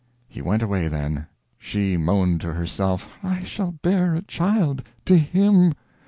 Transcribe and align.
He 0.27 0.41
went 0.41 0.63
away 0.63 0.87
then. 0.87 1.27
She 1.59 1.95
moaned 1.95 2.41
to 2.41 2.53
herself: 2.53 3.07
"I 3.21 3.43
shall 3.43 3.73
bear 3.83 4.15
a 4.15 4.23
child 4.23 4.81
to 5.05 5.15
him! 5.15 5.75